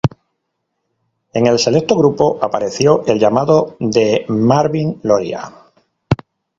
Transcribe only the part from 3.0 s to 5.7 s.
el llamado de Marvin Loría.